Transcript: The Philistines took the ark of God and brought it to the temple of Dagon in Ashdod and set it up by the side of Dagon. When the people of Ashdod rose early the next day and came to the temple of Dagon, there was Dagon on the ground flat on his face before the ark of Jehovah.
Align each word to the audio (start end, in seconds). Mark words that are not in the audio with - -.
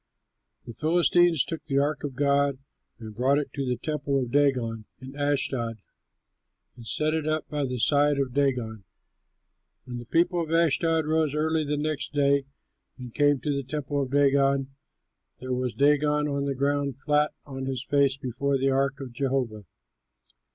The 0.65 0.73
Philistines 0.73 1.45
took 1.45 1.63
the 1.67 1.77
ark 1.77 2.03
of 2.03 2.15
God 2.15 2.57
and 2.97 3.13
brought 3.13 3.37
it 3.37 3.53
to 3.53 3.67
the 3.67 3.77
temple 3.77 4.19
of 4.19 4.31
Dagon 4.31 4.85
in 4.99 5.15
Ashdod 5.15 5.77
and 6.75 6.87
set 6.87 7.13
it 7.13 7.27
up 7.27 7.47
by 7.49 7.65
the 7.67 7.77
side 7.77 8.17
of 8.17 8.33
Dagon. 8.33 8.83
When 9.85 9.99
the 9.99 10.07
people 10.07 10.41
of 10.41 10.49
Ashdod 10.51 11.05
rose 11.05 11.35
early 11.35 11.63
the 11.63 11.77
next 11.77 12.13
day 12.13 12.45
and 12.97 13.13
came 13.13 13.39
to 13.41 13.55
the 13.55 13.61
temple 13.61 14.01
of 14.01 14.09
Dagon, 14.09 14.71
there 15.37 15.53
was 15.53 15.75
Dagon 15.75 16.27
on 16.27 16.45
the 16.45 16.55
ground 16.55 16.99
flat 16.99 17.31
on 17.45 17.65
his 17.65 17.83
face 17.83 18.17
before 18.17 18.57
the 18.57 18.71
ark 18.71 18.99
of 19.01 19.13
Jehovah. 19.13 19.65